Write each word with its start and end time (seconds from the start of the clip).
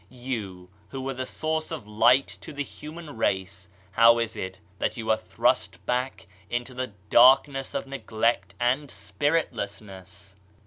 You 0.09 0.71
who 0.89 0.99
were 0.99 1.13
the 1.13 1.27
source 1.27 1.69
of 1.69 1.87
light 1.87 2.39
to 2.41 2.51
the 2.51 2.63
human 2.63 3.15
race— 3.17 3.69
how 3.91 4.17
is 4.17 4.35
it 4.35 4.59
that 4.79 4.97
you 4.97 5.11
are 5.11 5.15
thrast 5.17 5.85
back 5.85 6.25
into 6.49 6.73
the 6.73 6.93
darkness 7.11 7.75
of 7.75 7.85
neglect 7.85 8.55
and 8.59 8.89
spiritlessness? 8.89 10.37